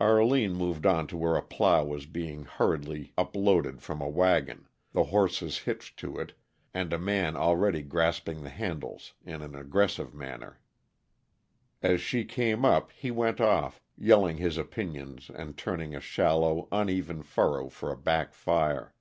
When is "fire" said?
18.32-18.94